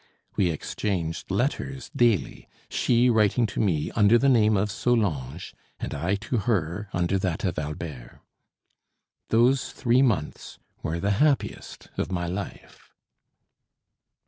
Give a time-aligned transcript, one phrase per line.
[0.35, 6.15] We exchanged letters daily, she writing to me under the name of Solange, and I
[6.15, 8.19] to her under that of Albert.
[9.29, 12.89] Those three months were the happiest of my life.